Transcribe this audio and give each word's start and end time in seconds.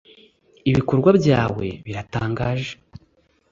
ibikorwa 0.69 1.09
byawe 1.19 1.67
biratangaje 1.85 2.73